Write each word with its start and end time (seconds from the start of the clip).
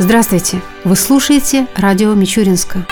Здравствуйте! 0.00 0.62
Вы 0.84 0.94
слушаете 0.94 1.66
радио 1.74 2.14
Мичуринска. 2.14 2.86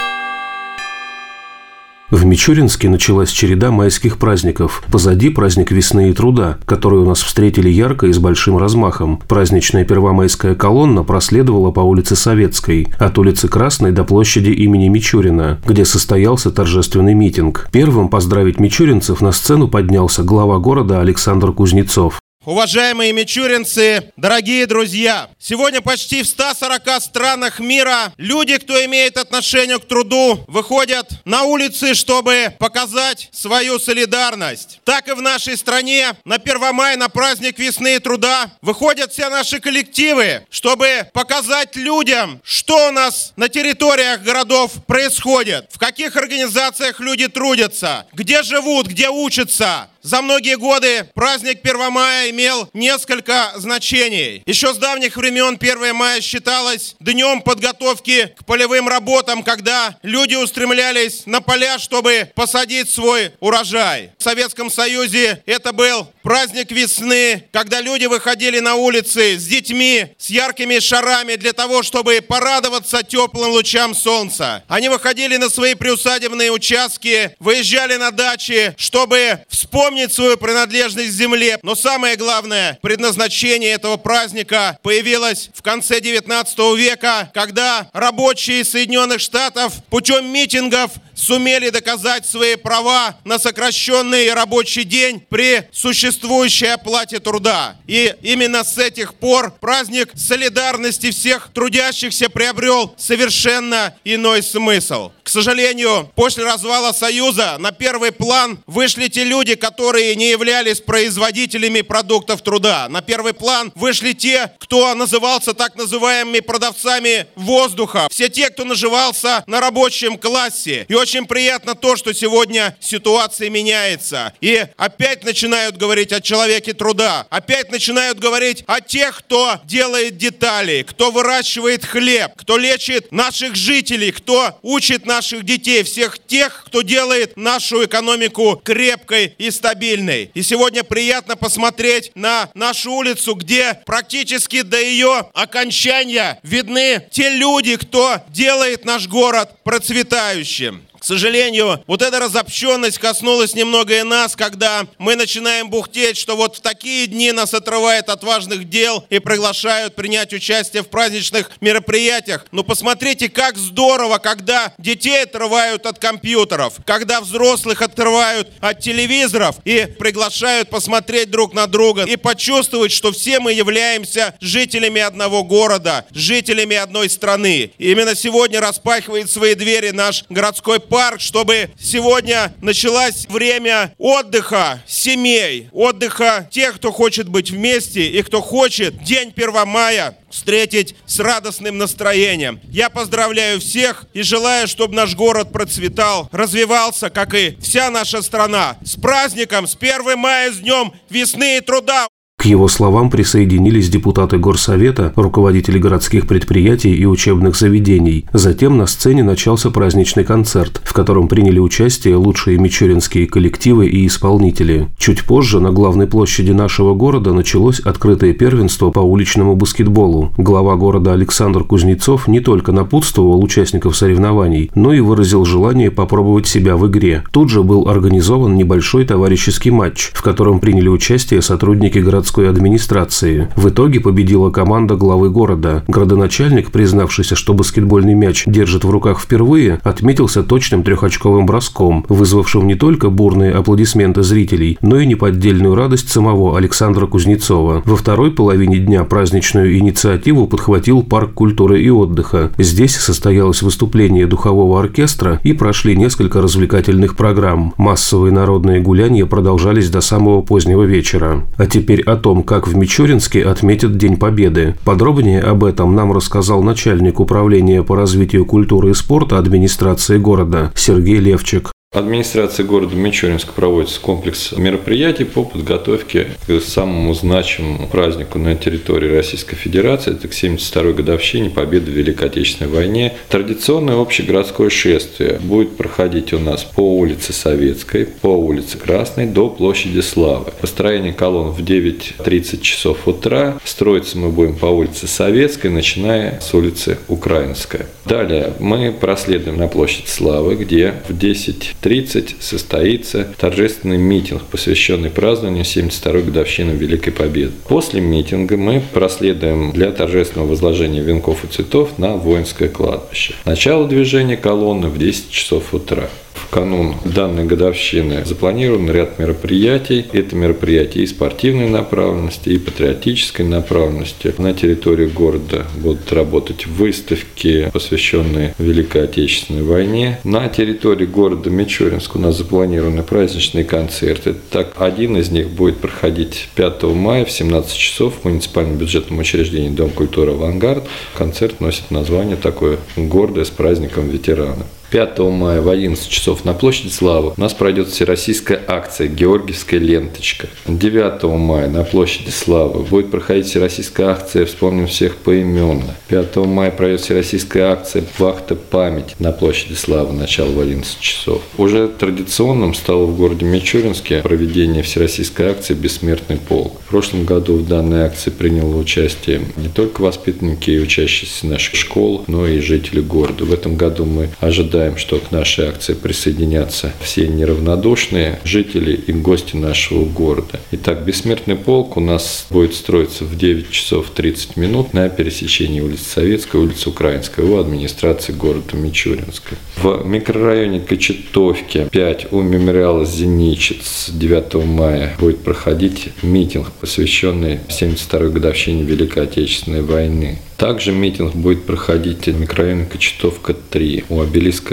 В 2.10 2.24
Мичуринске 2.24 2.88
началась 2.88 3.30
череда 3.30 3.70
майских 3.70 4.18
праздников. 4.18 4.82
Позади 4.90 5.30
праздник 5.30 5.70
весны 5.70 6.10
и 6.10 6.12
труда, 6.12 6.58
который 6.64 6.98
у 6.98 7.04
нас 7.04 7.22
встретили 7.22 7.68
ярко 7.68 8.08
и 8.08 8.12
с 8.12 8.18
большим 8.18 8.58
размахом. 8.58 9.18
Праздничная 9.28 9.84
первомайская 9.84 10.56
колонна 10.56 11.04
проследовала 11.04 11.70
по 11.70 11.80
улице 11.80 12.16
Советской, 12.16 12.88
от 12.98 13.16
улицы 13.18 13.46
Красной 13.46 13.92
до 13.92 14.02
площади 14.02 14.50
имени 14.50 14.88
Мичурина, 14.88 15.60
где 15.64 15.84
состоялся 15.84 16.50
торжественный 16.50 17.14
митинг. 17.14 17.68
Первым 17.70 18.08
поздравить 18.08 18.58
мичуринцев 18.58 19.20
на 19.20 19.30
сцену 19.30 19.68
поднялся 19.68 20.24
глава 20.24 20.58
города 20.58 21.00
Александр 21.00 21.52
Кузнецов. 21.52 22.18
Уважаемые 22.46 23.12
мичуринцы, 23.12 24.12
дорогие 24.16 24.66
друзья, 24.66 25.28
сегодня 25.36 25.80
почти 25.80 26.22
в 26.22 26.28
140 26.28 27.02
странах 27.02 27.58
мира 27.58 28.14
люди, 28.18 28.56
кто 28.58 28.84
имеет 28.84 29.16
отношение 29.16 29.80
к 29.80 29.88
труду, 29.88 30.44
выходят 30.46 31.10
на 31.24 31.42
улицы, 31.42 31.94
чтобы 31.94 32.54
показать 32.60 33.30
свою 33.32 33.80
солидарность. 33.80 34.78
Так 34.84 35.08
и 35.08 35.12
в 35.14 35.20
нашей 35.20 35.56
стране 35.56 36.16
на 36.24 36.36
1 36.36 36.72
мая, 36.72 36.96
на 36.96 37.08
праздник 37.08 37.58
весны 37.58 37.96
и 37.96 37.98
труда, 37.98 38.52
выходят 38.62 39.12
все 39.12 39.28
наши 39.28 39.58
коллективы, 39.58 40.46
чтобы 40.48 41.10
показать 41.12 41.74
людям, 41.74 42.40
что 42.44 42.90
у 42.90 42.92
нас 42.92 43.32
на 43.34 43.48
территориях 43.48 44.22
городов 44.22 44.70
происходит, 44.86 45.66
в 45.72 45.80
каких 45.80 46.14
организациях 46.14 47.00
люди 47.00 47.26
трудятся, 47.26 48.06
где 48.12 48.44
живут, 48.44 48.86
где 48.86 49.08
учатся, 49.10 49.88
за 50.06 50.22
многие 50.22 50.56
годы 50.56 51.08
праздник 51.14 51.58
1 51.64 51.90
мая 51.90 52.30
имел 52.30 52.70
несколько 52.72 53.52
значений. 53.56 54.40
Еще 54.46 54.72
с 54.72 54.76
давних 54.76 55.16
времен 55.16 55.58
1 55.60 55.96
мая 55.96 56.20
считалось 56.20 56.94
днем 57.00 57.42
подготовки 57.42 58.32
к 58.38 58.44
полевым 58.44 58.88
работам, 58.88 59.42
когда 59.42 59.98
люди 60.02 60.36
устремлялись 60.36 61.26
на 61.26 61.40
поля, 61.40 61.80
чтобы 61.80 62.30
посадить 62.36 62.88
свой 62.88 63.32
урожай. 63.40 64.12
В 64.16 64.22
Советском 64.22 64.70
Союзе 64.70 65.42
это 65.44 65.72
был 65.72 66.08
праздник 66.26 66.72
весны, 66.72 67.44
когда 67.52 67.80
люди 67.80 68.06
выходили 68.06 68.58
на 68.58 68.74
улицы 68.74 69.38
с 69.38 69.46
детьми, 69.46 70.08
с 70.18 70.28
яркими 70.28 70.80
шарами 70.80 71.36
для 71.36 71.52
того, 71.52 71.84
чтобы 71.84 72.20
порадоваться 72.20 73.04
теплым 73.04 73.52
лучам 73.52 73.94
солнца. 73.94 74.64
Они 74.66 74.88
выходили 74.88 75.36
на 75.36 75.48
свои 75.48 75.74
приусадебные 75.74 76.50
участки, 76.50 77.36
выезжали 77.38 77.94
на 77.94 78.10
дачи, 78.10 78.74
чтобы 78.76 79.44
вспомнить 79.48 79.86
помнить 79.86 80.12
свою 80.12 80.36
принадлежность 80.36 81.12
земле. 81.12 81.60
Но 81.62 81.76
самое 81.76 82.16
главное, 82.16 82.76
предназначение 82.82 83.70
этого 83.70 83.96
праздника 83.96 84.78
появилось 84.82 85.48
в 85.54 85.62
конце 85.62 86.00
19 86.00 86.58
века, 86.76 87.30
когда 87.32 87.88
рабочие 87.92 88.64
Соединенных 88.64 89.20
Штатов 89.20 89.74
путем 89.88 90.26
митингов 90.26 90.90
сумели 91.16 91.70
доказать 91.70 92.26
свои 92.26 92.54
права 92.54 93.16
на 93.24 93.38
сокращенный 93.38 94.32
рабочий 94.32 94.84
день 94.84 95.20
при 95.28 95.68
существующей 95.72 96.66
оплате 96.66 97.18
труда. 97.18 97.76
И 97.88 98.14
именно 98.22 98.62
с 98.62 98.78
этих 98.78 99.14
пор 99.14 99.52
праздник 99.60 100.10
солидарности 100.14 101.10
всех 101.10 101.50
трудящихся 101.52 102.28
приобрел 102.28 102.94
совершенно 102.98 103.94
иной 104.04 104.42
смысл. 104.42 105.10
К 105.22 105.28
сожалению, 105.28 106.08
после 106.14 106.44
развала 106.44 106.92
Союза 106.92 107.56
на 107.58 107.72
первый 107.72 108.12
план 108.12 108.62
вышли 108.66 109.08
те 109.08 109.24
люди, 109.24 109.56
которые 109.56 110.14
не 110.14 110.30
являлись 110.30 110.80
производителями 110.80 111.80
продуктов 111.80 112.42
труда. 112.42 112.88
На 112.88 113.02
первый 113.02 113.32
план 113.32 113.72
вышли 113.74 114.12
те, 114.12 114.52
кто 114.58 114.94
назывался 114.94 115.52
так 115.52 115.74
называемыми 115.76 116.40
продавцами 116.40 117.26
воздуха. 117.34 118.06
Все 118.10 118.28
те, 118.28 118.50
кто 118.50 118.64
наживался 118.64 119.42
на 119.46 119.60
рабочем 119.60 120.16
классе. 120.16 120.86
И 120.88 120.94
очень 121.06 121.24
приятно 121.24 121.76
то, 121.76 121.94
что 121.94 122.12
сегодня 122.12 122.76
ситуация 122.80 123.48
меняется. 123.48 124.34
И 124.40 124.66
опять 124.76 125.22
начинают 125.22 125.76
говорить 125.76 126.12
о 126.12 126.20
человеке 126.20 126.72
труда. 126.72 127.28
Опять 127.30 127.70
начинают 127.70 128.18
говорить 128.18 128.64
о 128.66 128.80
тех, 128.80 129.18
кто 129.18 129.60
делает 129.62 130.16
детали, 130.16 130.84
кто 130.84 131.12
выращивает 131.12 131.84
хлеб, 131.84 132.32
кто 132.34 132.58
лечит 132.58 133.12
наших 133.12 133.54
жителей, 133.54 134.10
кто 134.10 134.58
учит 134.62 135.06
наших 135.06 135.44
детей, 135.44 135.84
всех 135.84 136.18
тех, 136.18 136.64
кто 136.66 136.82
делает 136.82 137.36
нашу 137.36 137.84
экономику 137.84 138.60
крепкой 138.64 139.36
и 139.38 139.52
стабильной. 139.52 140.32
И 140.34 140.42
сегодня 140.42 140.82
приятно 140.82 141.36
посмотреть 141.36 142.10
на 142.16 142.50
нашу 142.54 142.90
улицу, 142.90 143.34
где 143.34 143.74
практически 143.86 144.62
до 144.62 144.80
ее 144.80 145.30
окончания 145.34 146.40
видны 146.42 147.06
те 147.12 147.28
люди, 147.28 147.76
кто 147.76 148.22
делает 148.30 148.84
наш 148.84 149.06
город 149.06 149.50
процветающим. 149.62 150.82
К 151.06 151.08
сожалению, 151.08 151.84
вот 151.86 152.02
эта 152.02 152.18
разобщенность 152.18 152.98
коснулась 152.98 153.54
немного 153.54 153.96
и 153.96 154.02
нас, 154.02 154.34
когда 154.34 154.88
мы 154.98 155.14
начинаем 155.14 155.70
бухтеть, 155.70 156.16
что 156.16 156.34
вот 156.34 156.56
в 156.56 156.60
такие 156.60 157.06
дни 157.06 157.30
нас 157.30 157.54
отрывает 157.54 158.08
от 158.08 158.24
важных 158.24 158.68
дел 158.68 159.06
и 159.08 159.20
приглашают 159.20 159.94
принять 159.94 160.32
участие 160.32 160.82
в 160.82 160.88
праздничных 160.88 161.52
мероприятиях. 161.60 162.46
Но 162.50 162.64
посмотрите, 162.64 163.28
как 163.28 163.56
здорово, 163.56 164.18
когда 164.18 164.74
детей 164.78 165.22
отрывают 165.22 165.86
от 165.86 166.00
компьютеров, 166.00 166.74
когда 166.84 167.20
взрослых 167.20 167.82
отрывают 167.82 168.50
от 168.58 168.80
телевизоров 168.80 169.58
и 169.64 169.86
приглашают 169.86 170.70
посмотреть 170.70 171.30
друг 171.30 171.54
на 171.54 171.68
друга 171.68 172.02
и 172.02 172.16
почувствовать, 172.16 172.90
что 172.90 173.12
все 173.12 173.38
мы 173.38 173.52
являемся 173.52 174.34
жителями 174.40 175.00
одного 175.00 175.44
города, 175.44 176.04
жителями 176.10 176.74
одной 176.74 177.08
страны. 177.08 177.70
И 177.78 177.92
именно 177.92 178.16
сегодня 178.16 178.60
распахивает 178.60 179.30
свои 179.30 179.54
двери 179.54 179.90
наш 179.90 180.24
городской 180.28 180.80
парк, 180.80 180.95
чтобы 181.18 181.70
сегодня 181.78 182.54
началось 182.60 183.26
время 183.28 183.94
отдыха 183.98 184.82
семей, 184.86 185.68
отдыха 185.72 186.48
тех, 186.50 186.76
кто 186.76 186.92
хочет 186.92 187.28
быть 187.28 187.50
вместе 187.50 188.06
и 188.06 188.22
кто 188.22 188.40
хочет 188.40 189.02
день 189.02 189.32
1 189.34 189.68
мая 189.68 190.16
встретить 190.30 190.94
с 191.06 191.20
радостным 191.20 191.78
настроением. 191.78 192.60
Я 192.64 192.90
поздравляю 192.90 193.60
всех 193.60 194.04
и 194.12 194.22
желаю, 194.22 194.68
чтобы 194.68 194.94
наш 194.94 195.14
город 195.14 195.52
процветал, 195.52 196.28
развивался, 196.32 197.10
как 197.10 197.34
и 197.34 197.56
вся 197.60 197.90
наша 197.90 198.22
страна. 198.22 198.76
С 198.84 198.96
праздником, 198.96 199.66
с 199.66 199.76
1 199.76 200.18
мая, 200.18 200.52
с 200.52 200.58
днем 200.58 200.92
весны 201.10 201.58
и 201.58 201.60
труда! 201.60 202.08
Его 202.46 202.68
словам 202.68 203.10
присоединились 203.10 203.88
депутаты 203.88 204.38
Горсовета, 204.38 205.12
руководители 205.16 205.78
городских 205.78 206.26
предприятий 206.26 206.94
и 206.94 207.04
учебных 207.04 207.56
заведений. 207.56 208.26
Затем 208.32 208.78
на 208.78 208.86
сцене 208.86 209.24
начался 209.24 209.70
праздничный 209.70 210.24
концерт, 210.24 210.80
в 210.84 210.92
котором 210.92 211.28
приняли 211.28 211.58
участие 211.58 212.16
лучшие 212.16 212.58
мичуринские 212.58 213.26
коллективы 213.26 213.86
и 213.86 214.06
исполнители. 214.06 214.88
Чуть 214.96 215.24
позже 215.24 215.60
на 215.60 215.72
главной 215.72 216.06
площади 216.06 216.52
нашего 216.52 216.94
города 216.94 217.32
началось 217.32 217.80
открытое 217.80 218.32
первенство 218.32 218.90
по 218.90 219.00
уличному 219.00 219.56
баскетболу. 219.56 220.32
Глава 220.38 220.76
города 220.76 221.12
Александр 221.12 221.64
Кузнецов 221.64 222.28
не 222.28 222.40
только 222.40 222.70
напутствовал 222.72 223.42
участников 223.42 223.96
соревнований, 223.96 224.70
но 224.74 224.92
и 224.92 225.00
выразил 225.00 225.44
желание 225.44 225.90
попробовать 225.90 226.46
себя 226.46 226.76
в 226.76 226.86
игре. 226.86 227.24
Тут 227.32 227.50
же 227.50 227.62
был 227.62 227.88
организован 227.88 228.56
небольшой 228.56 229.04
товарищеский 229.04 229.72
матч, 229.72 230.12
в 230.14 230.22
котором 230.22 230.60
приняли 230.60 230.88
участие 230.88 231.42
сотрудники 231.42 231.98
городского 231.98 232.35
городской 232.36 232.50
администрации. 232.50 233.48
В 233.56 233.68
итоге 233.68 234.00
победила 234.00 234.50
команда 234.50 234.96
главы 234.96 235.30
города. 235.30 235.82
Градоначальник, 235.88 236.70
признавшийся, 236.70 237.34
что 237.34 237.54
баскетбольный 237.54 238.14
мяч 238.14 238.44
держит 238.46 238.84
в 238.84 238.90
руках 238.90 239.20
впервые, 239.20 239.80
отметился 239.82 240.42
точным 240.42 240.82
трехочковым 240.82 241.46
броском, 241.46 242.04
вызвавшим 242.08 242.66
не 242.66 242.74
только 242.74 243.10
бурные 243.10 243.52
аплодисменты 243.52 244.22
зрителей, 244.22 244.78
но 244.82 245.00
и 245.00 245.06
неподдельную 245.06 245.74
радость 245.74 246.10
самого 246.10 246.58
Александра 246.58 247.06
Кузнецова. 247.06 247.82
Во 247.84 247.96
второй 247.96 248.30
половине 248.30 248.78
дня 248.78 249.04
праздничную 249.04 249.78
инициативу 249.78 250.46
подхватил 250.46 251.02
парк 251.02 251.32
культуры 251.34 251.82
и 251.82 251.90
отдыха. 251.90 252.50
Здесь 252.58 252.96
состоялось 252.96 253.62
выступление 253.62 254.26
духового 254.26 254.80
оркестра 254.80 255.40
и 255.42 255.52
прошли 255.52 255.96
несколько 255.96 256.42
развлекательных 256.42 257.16
программ. 257.16 257.72
Массовые 257.76 258.32
народные 258.32 258.80
гуляния 258.80 259.26
продолжались 259.26 259.90
до 259.90 260.00
самого 260.00 260.42
позднего 260.42 260.82
вечера. 260.82 261.44
А 261.56 261.66
теперь 261.66 262.02
о 262.02 262.16
том, 262.26 262.42
как 262.42 262.66
в 262.66 262.76
Мичуринске 262.76 263.44
отметят 263.44 263.98
День 263.98 264.16
Победы. 264.16 264.74
Подробнее 264.84 265.40
об 265.40 265.62
этом 265.62 265.94
нам 265.94 266.10
рассказал 266.10 266.60
начальник 266.60 267.20
управления 267.20 267.84
по 267.84 267.94
развитию 267.94 268.44
культуры 268.44 268.90
и 268.90 268.94
спорта 268.94 269.38
администрации 269.38 270.18
города 270.18 270.72
Сергей 270.74 271.18
Левчик. 271.18 271.75
Администрация 271.96 272.66
города 272.66 272.94
Мичуринск 272.94 273.54
проводится 273.54 273.98
комплекс 274.02 274.52
мероприятий 274.52 275.24
по 275.24 275.44
подготовке 275.44 276.26
к 276.46 276.60
самому 276.60 277.14
значимому 277.14 277.88
празднику 277.88 278.38
на 278.38 278.54
территории 278.54 279.08
Российской 279.08 279.56
Федерации. 279.56 280.12
Это 280.12 280.28
к 280.28 280.32
72-й 280.32 280.92
годовщине 280.92 281.48
победы 281.48 281.90
в 281.90 281.94
Великой 281.94 282.28
Отечественной 282.28 282.70
войне. 282.70 283.14
Традиционное 283.30 283.98
общегородское 283.98 284.68
шествие 284.68 285.40
будет 285.42 285.78
проходить 285.78 286.34
у 286.34 286.38
нас 286.38 286.64
по 286.64 286.82
улице 286.82 287.32
Советской, 287.32 288.04
по 288.04 288.28
улице 288.36 288.76
Красной 288.76 289.24
до 289.24 289.48
площади 289.48 290.00
Славы. 290.00 290.52
Построение 290.60 291.14
колонн 291.14 291.52
в 291.52 291.60
9.30 291.60 292.60
часов 292.60 293.08
утра. 293.08 293.56
Строиться 293.64 294.18
мы 294.18 294.28
будем 294.28 294.56
по 294.56 294.66
улице 294.66 295.06
Советской, 295.06 295.68
начиная 295.68 296.40
с 296.40 296.52
улицы 296.52 296.98
Украинская. 297.08 297.86
Далее 298.04 298.52
мы 298.60 298.92
проследуем 298.92 299.56
на 299.56 299.66
площадь 299.66 300.08
Славы, 300.08 300.56
где 300.56 300.92
в 301.08 301.16
10 301.16 301.76
30 301.86 302.38
состоится 302.40 303.28
торжественный 303.38 303.96
митинг, 303.96 304.42
посвященный 304.50 305.08
празднованию 305.08 305.62
72-й 305.62 306.24
годовщины 306.24 306.72
Великой 306.72 307.12
Победы. 307.12 307.52
После 307.68 308.00
митинга 308.00 308.56
мы 308.56 308.82
проследуем 308.92 309.70
для 309.70 309.92
торжественного 309.92 310.48
возложения 310.48 311.00
венков 311.00 311.44
и 311.44 311.46
цветов 311.46 311.96
на 311.96 312.16
воинское 312.16 312.68
кладбище. 312.68 313.34
Начало 313.44 313.86
движения 313.86 314.36
колонны 314.36 314.88
в 314.88 314.98
10 314.98 315.30
часов 315.30 315.72
утра 315.74 316.10
в 316.46 316.50
канун 316.50 316.94
данной 317.04 317.44
годовщины 317.44 318.24
запланирован 318.24 318.90
ряд 318.90 319.18
мероприятий. 319.18 320.04
Это 320.12 320.36
мероприятия 320.36 321.00
и 321.00 321.06
спортивной 321.06 321.68
направленности, 321.68 322.50
и 322.50 322.58
патриотической 322.58 323.44
направленности. 323.44 324.34
На 324.38 324.54
территории 324.54 325.06
города 325.06 325.66
будут 325.76 326.12
работать 326.12 326.66
выставки, 326.66 327.70
посвященные 327.72 328.54
Великой 328.58 329.04
Отечественной 329.04 329.62
войне. 329.62 330.20
На 330.24 330.48
территории 330.48 331.06
города 331.06 331.50
Мичуринск 331.50 332.16
у 332.16 332.18
нас 332.18 332.36
запланированы 332.36 333.02
праздничные 333.02 333.64
концерты. 333.64 334.34
Так, 334.50 334.72
один 334.76 335.16
из 335.16 335.30
них 335.30 335.50
будет 335.50 335.78
проходить 335.78 336.48
5 336.54 336.82
мая 336.84 337.24
в 337.24 337.30
17 337.30 337.76
часов 337.76 338.14
в 338.20 338.24
муниципальном 338.24 338.76
бюджетном 338.76 339.18
учреждении 339.18 339.70
Дом 339.70 339.90
культуры 339.90 340.32
«Авангард». 340.32 340.84
Концерт 341.16 341.60
носит 341.60 341.90
название 341.90 342.36
такое 342.36 342.78
гордое 342.96 343.44
с 343.44 343.50
праздником 343.50 344.08
ветерана. 344.08 344.64
5 344.96 345.18
мая 345.18 345.60
в 345.60 345.68
11 345.68 346.08
часов 346.08 346.46
на 346.46 346.54
площади 346.54 346.88
Славы 346.90 347.34
у 347.36 347.40
нас 347.40 347.52
пройдет 347.52 347.88
всероссийская 347.88 348.62
акция 348.66 349.08
«Георгиевская 349.08 349.78
ленточка». 349.78 350.48
9 350.66 351.22
мая 351.38 351.68
на 351.68 351.84
площади 351.84 352.30
Славы 352.30 352.82
будет 352.82 353.10
проходить 353.10 353.44
всероссийская 353.44 354.08
акция 354.08 354.46
«Вспомним 354.46 354.86
всех 354.86 355.16
поименно». 355.16 355.94
5 356.08 356.36
мая 356.36 356.70
пройдет 356.70 357.02
всероссийская 357.02 357.72
акция 357.72 358.04
«Вахта 358.16 358.54
память» 358.54 359.14
на 359.18 359.32
площади 359.32 359.74
Славы, 359.74 360.14
начало 360.14 360.50
в 360.52 360.60
11 360.60 360.98
часов. 360.98 361.42
Уже 361.58 361.88
традиционным 361.88 362.72
стало 362.72 363.04
в 363.04 363.18
городе 363.18 363.44
Мичуринске 363.44 364.22
проведение 364.22 364.82
всероссийской 364.82 365.50
акции 365.50 365.74
«Бессмертный 365.74 366.38
полк». 366.38 366.80
В 366.86 366.88
прошлом 366.88 367.26
году 367.26 367.56
в 367.56 367.68
данной 367.68 368.04
акции 368.04 368.30
приняло 368.30 368.74
участие 368.78 369.42
не 369.56 369.68
только 369.68 370.00
воспитанники 370.00 370.70
и 370.70 370.80
учащиеся 370.80 371.48
наших 371.48 371.74
школ, 371.74 372.24
но 372.28 372.46
и 372.46 372.60
жители 372.60 373.02
города. 373.02 373.44
В 373.44 373.52
этом 373.52 373.76
году 373.76 374.06
мы 374.06 374.30
ожидаем 374.40 374.85
ожидаем, 374.86 374.96
что 374.96 375.18
к 375.18 375.30
нашей 375.30 375.68
акции 375.68 375.94
присоединятся 375.94 376.92
все 377.00 377.28
неравнодушные 377.28 378.38
жители 378.44 378.92
и 378.92 379.12
гости 379.12 379.56
нашего 379.56 380.04
города. 380.04 380.60
Итак, 380.72 381.04
бессмертный 381.04 381.56
полк 381.56 381.96
у 381.96 382.00
нас 382.00 382.46
будет 382.50 382.74
строиться 382.74 383.24
в 383.24 383.36
9 383.36 383.70
часов 383.70 384.10
30 384.14 384.56
минут 384.56 384.92
на 384.94 385.08
пересечении 385.08 385.80
улицы 385.80 386.04
Советской, 386.04 386.60
улицы 386.60 386.88
Украинской 386.88 387.44
у 387.44 387.58
администрации 387.58 388.32
города 388.32 388.76
Мичуринска. 388.76 389.56
В 389.76 390.04
микрорайоне 390.04 390.80
Кочетовки 390.80 391.88
5 391.90 392.32
у 392.32 392.42
мемориала 392.42 393.04
Зеничец 393.04 394.10
9 394.12 394.54
мая 394.66 395.14
будет 395.18 395.40
проходить 395.40 396.08
митинг, 396.22 396.70
посвященный 396.80 397.60
72-й 397.68 398.30
годовщине 398.30 398.82
Великой 398.82 399.24
Отечественной 399.24 399.82
войны. 399.82 400.38
Также 400.56 400.92
митинг 400.92 401.34
будет 401.34 401.64
проходить 401.64 402.26
в 402.26 402.40
микрорайоне 402.40 402.86
Кочетовка 402.86 403.52
3 403.52 404.04
у 404.08 404.20
обелиска 404.22 404.65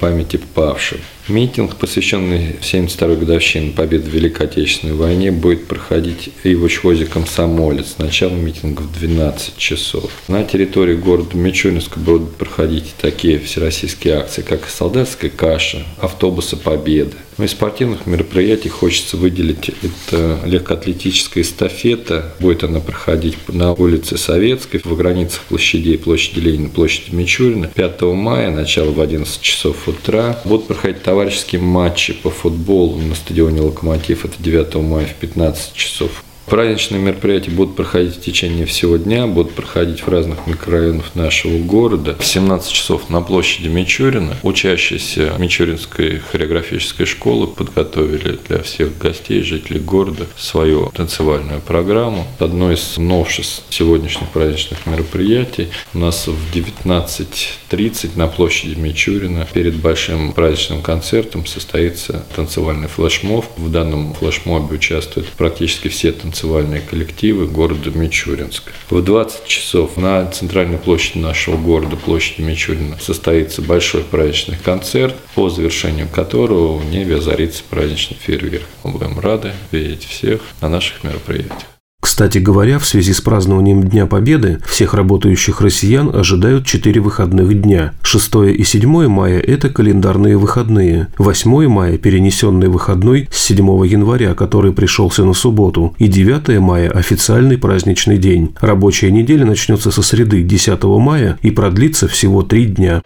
памяти 0.00 0.38
павших. 0.54 1.00
Митинг, 1.30 1.76
посвященный 1.76 2.56
72-й 2.60 3.16
годовщине 3.16 3.70
победы 3.70 4.10
в 4.10 4.12
Великой 4.12 4.46
Отечественной 4.48 4.94
войне, 4.94 5.30
будет 5.30 5.66
проходить 5.66 6.30
и 6.42 6.54
в 6.56 6.64
учхозе 6.64 7.06
«Комсомолец». 7.06 7.94
Начало 7.98 8.34
митинга 8.34 8.82
в 8.82 8.98
12 8.98 9.56
часов. 9.56 10.10
На 10.26 10.42
территории 10.44 10.96
города 10.96 11.36
Мичуринска 11.36 12.00
будут 12.00 12.34
проходить 12.34 12.94
такие 13.00 13.38
всероссийские 13.38 14.14
акции, 14.14 14.42
как 14.42 14.68
«Солдатская 14.68 15.30
каша», 15.30 15.84
«Автобусы 16.00 16.56
Победы». 16.56 17.16
Но 17.38 17.46
из 17.46 17.52
спортивных 17.52 18.04
мероприятий 18.04 18.68
хочется 18.68 19.16
выделить 19.16 19.70
это 19.82 20.40
легкоатлетическая 20.44 21.42
эстафета. 21.42 22.34
Будет 22.38 22.64
она 22.64 22.80
проходить 22.80 23.36
на 23.48 23.72
улице 23.72 24.18
Советской, 24.18 24.82
в 24.84 24.94
границах 24.94 25.40
площадей 25.44 25.96
площади 25.96 26.40
Ленина, 26.40 26.68
площади 26.68 27.14
Мичурина. 27.14 27.68
5 27.68 28.02
мая, 28.02 28.50
начало 28.50 28.90
в 28.90 29.00
11 29.00 29.40
часов 29.40 29.88
утра. 29.88 30.38
Будут 30.44 30.66
проходить 30.66 31.02
товарищеские 31.20 31.60
матчи 31.60 32.14
по 32.14 32.30
футболу 32.30 32.96
на 32.96 33.14
стадионе 33.14 33.60
«Локомотив». 33.60 34.24
Это 34.24 34.42
9 34.42 34.74
мая 34.76 35.04
в 35.04 35.12
15 35.16 35.74
часов. 35.74 36.24
Праздничные 36.50 37.00
мероприятия 37.00 37.52
будут 37.52 37.76
проходить 37.76 38.16
в 38.16 38.20
течение 38.22 38.66
всего 38.66 38.96
дня, 38.96 39.28
будут 39.28 39.52
проходить 39.52 40.00
в 40.00 40.08
разных 40.08 40.48
микрорайонах 40.48 41.14
нашего 41.14 41.58
города. 41.58 42.16
В 42.18 42.26
17 42.26 42.72
часов 42.72 43.08
на 43.08 43.20
площади 43.20 43.68
Мичурина 43.68 44.36
учащиеся 44.42 45.34
Мичуринской 45.38 46.18
хореографической 46.18 47.06
школы 47.06 47.46
подготовили 47.46 48.36
для 48.48 48.64
всех 48.64 48.98
гостей, 48.98 49.42
жителей 49.42 49.78
города 49.78 50.26
свою 50.36 50.90
танцевальную 50.92 51.60
программу. 51.60 52.26
Одно 52.40 52.72
из 52.72 52.96
новшеств 52.96 53.62
сегодняшних 53.70 54.28
праздничных 54.30 54.86
мероприятий 54.86 55.68
у 55.94 55.98
нас 55.98 56.26
в 56.26 56.52
19.30 56.52 58.10
на 58.16 58.26
площади 58.26 58.74
Мичурина 58.74 59.46
перед 59.52 59.76
большим 59.76 60.32
праздничным 60.32 60.82
концертом 60.82 61.46
состоится 61.46 62.24
танцевальный 62.34 62.88
флешмоб. 62.88 63.46
В 63.56 63.70
данном 63.70 64.14
флешмобе 64.14 64.74
участвуют 64.74 65.28
практически 65.28 65.86
все 65.86 66.10
танцевальные 66.10 66.39
танцевальные 66.40 66.80
коллективы 66.80 67.46
города 67.46 67.90
Мичуринска. 67.90 68.72
В 68.88 69.02
20 69.02 69.46
часов 69.46 69.96
на 69.96 70.26
центральной 70.30 70.78
площади 70.78 71.18
нашего 71.18 71.56
города, 71.56 71.96
площади 71.96 72.40
Мичурина, 72.40 72.98
состоится 72.98 73.60
большой 73.60 74.02
праздничный 74.02 74.56
концерт, 74.56 75.14
по 75.34 75.50
завершению 75.50 76.08
которого 76.08 76.78
в 76.78 76.90
небе 76.90 77.16
озарится 77.16 77.62
праздничный 77.68 78.16
фейерверк. 78.16 78.64
Мы 78.84 78.92
будем 78.92 79.20
рады 79.20 79.52
видеть 79.70 80.04
всех 80.04 80.40
на 80.62 80.68
наших 80.70 81.04
мероприятиях. 81.04 81.79
Кстати 82.00 82.38
говоря, 82.38 82.78
в 82.78 82.86
связи 82.86 83.12
с 83.12 83.20
празднованием 83.20 83.82
Дня 83.82 84.06
Победы 84.06 84.58
всех 84.66 84.94
работающих 84.94 85.60
россиян 85.60 86.14
ожидают 86.14 86.66
четыре 86.66 87.00
выходных 87.00 87.60
дня. 87.60 87.92
6 88.02 88.36
и 88.56 88.64
7 88.64 89.06
мая– 89.08 89.38
это 89.46 89.68
календарные 89.68 90.38
выходные. 90.38 91.08
8 91.18 91.68
мая– 91.68 91.98
перенесенный 91.98 92.68
выходной 92.68 93.28
с 93.30 93.38
7 93.44 93.86
января, 93.86 94.34
который 94.34 94.72
пришелся 94.72 95.24
на 95.24 95.34
субботу. 95.34 95.94
И 95.98 96.08
9 96.08 96.58
мая– 96.58 96.90
официальный 96.94 97.58
праздничный 97.58 98.16
день. 98.16 98.54
Рабочая 98.60 99.10
неделя 99.10 99.44
начнется 99.44 99.90
со 99.90 100.02
среды 100.02 100.42
10 100.42 100.82
мая 100.84 101.38
и 101.42 101.50
продлится 101.50 102.08
всего 102.08 102.42
три 102.42 102.64
дня. 102.64 103.02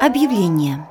Объявление. 0.00 0.86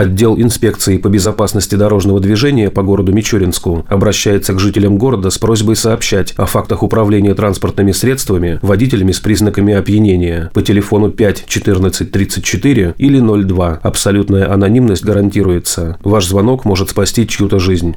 Отдел 0.00 0.34
инспекции 0.38 0.96
по 0.96 1.08
безопасности 1.08 1.74
дорожного 1.74 2.20
движения 2.20 2.70
по 2.70 2.82
городу 2.82 3.12
Мичуринску 3.12 3.84
обращается 3.86 4.54
к 4.54 4.58
жителям 4.58 4.96
города 4.96 5.28
с 5.28 5.36
просьбой 5.36 5.76
сообщать 5.76 6.32
о 6.38 6.46
фактах 6.46 6.82
управления 6.82 7.34
транспортными 7.34 7.92
средствами 7.92 8.58
водителями 8.62 9.12
с 9.12 9.20
признаками 9.20 9.74
опьянения 9.74 10.50
по 10.54 10.62
телефону 10.62 11.10
5 11.10 11.44
14 11.46 12.10
34 12.10 12.94
или 12.96 13.20
02. 13.20 13.80
Абсолютная 13.82 14.50
анонимность 14.50 15.04
гарантируется. 15.04 15.98
Ваш 16.02 16.26
звонок 16.26 16.64
может 16.64 16.88
спасти 16.88 17.28
чью-то 17.28 17.58
жизнь. 17.58 17.96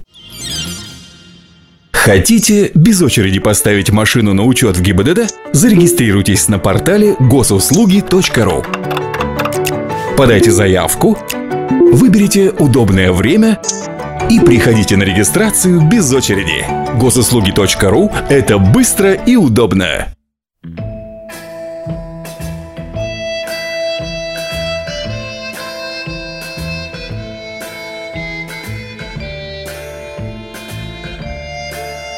Хотите 1.94 2.72
без 2.76 3.02
очереди 3.02 3.40
поставить 3.40 3.92
машину 3.92 4.34
на 4.34 4.44
учет 4.44 4.76
в 4.76 4.82
ГИБДД? 4.82 5.34
Зарегистрируйтесь 5.54 6.50
на 6.50 6.60
портале 6.60 7.16
госуслуги.ру. 7.18 8.66
Подайте 10.18 10.52
заявку, 10.52 11.18
Выберите 11.94 12.50
удобное 12.50 13.12
время 13.12 13.60
и 14.28 14.40
приходите 14.40 14.98
на 14.98 15.04
регистрацию 15.04 15.80
без 15.80 16.12
очереди. 16.12 16.66
Госуслуги.ру– 17.00 18.10
это 18.30 18.58
быстро 18.58 19.14
и 19.14 19.36
удобно. 19.36 20.08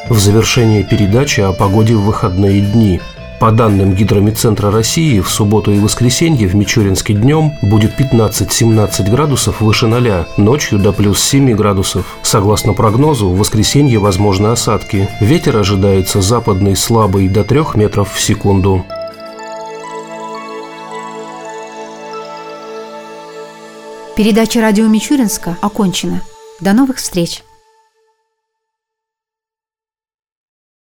В 0.08 0.18
завершении 0.18 0.84
передачи 0.84 1.42
о 1.42 1.52
погоде 1.52 1.96
в 1.96 2.04
выходные 2.04 2.62
дни– 2.62 3.02
По 3.46 3.52
данным 3.52 3.94
Гидромедцентра 3.94 4.72
России, 4.72 5.20
в 5.20 5.30
субботу 5.30 5.72
и 5.72 5.78
воскресенье 5.78 6.48
в 6.48 6.56
Мичуринске 6.56 7.14
днем 7.14 7.52
будет 7.62 7.92
15-17 8.00 9.12
градусов 9.12 9.62
выше 9.62 9.86
ноля, 9.86 10.26
ночью 10.36 10.80
до 10.80 10.92
плюс 10.92 11.22
7 11.22 11.54
градусов. 11.54 12.18
Согласно 12.24 12.74
прогнозу, 12.74 13.30
в 13.30 13.38
воскресенье 13.38 14.00
возможны 14.00 14.48
осадки. 14.48 15.08
Ветер 15.22 15.58
ожидается 15.58 16.22
западный 16.22 16.76
слабый 16.76 17.30
до 17.30 17.44
3 17.44 17.76
метров 17.76 18.12
в 18.12 18.20
секунду. 18.20 18.84
Передача 24.18 24.60
радио 24.60 24.88
Мичуринска 24.88 25.56
окончена. 25.62 26.22
До 26.62 26.74
новых 26.74 26.98
встреч! 26.98 27.45